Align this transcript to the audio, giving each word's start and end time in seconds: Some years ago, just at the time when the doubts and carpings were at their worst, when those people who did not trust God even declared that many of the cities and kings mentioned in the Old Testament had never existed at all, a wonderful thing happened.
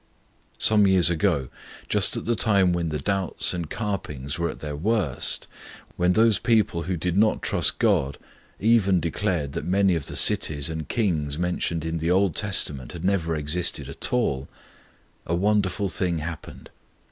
Some 0.57 0.87
years 0.87 1.11
ago, 1.11 1.49
just 1.87 2.17
at 2.17 2.25
the 2.25 2.35
time 2.35 2.73
when 2.73 2.89
the 2.89 2.97
doubts 2.97 3.53
and 3.53 3.69
carpings 3.69 4.39
were 4.39 4.49
at 4.49 4.59
their 4.59 4.75
worst, 4.75 5.45
when 5.95 6.13
those 6.13 6.39
people 6.39 6.81
who 6.81 6.97
did 6.97 7.15
not 7.15 7.43
trust 7.43 7.77
God 7.77 8.17
even 8.59 8.99
declared 8.99 9.51
that 9.51 9.63
many 9.63 9.93
of 9.93 10.07
the 10.07 10.15
cities 10.17 10.71
and 10.71 10.89
kings 10.89 11.37
mentioned 11.37 11.85
in 11.85 11.99
the 11.99 12.09
Old 12.09 12.35
Testament 12.35 12.93
had 12.93 13.05
never 13.05 13.35
existed 13.35 13.87
at 13.89 14.11
all, 14.11 14.49
a 15.27 15.35
wonderful 15.35 15.87
thing 15.87 16.17
happened. 16.17 16.71